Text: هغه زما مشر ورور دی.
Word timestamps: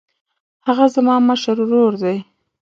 هغه 0.67 0.85
زما 0.95 1.15
مشر 1.29 1.57
ورور 1.63 1.93
دی. 2.03 2.17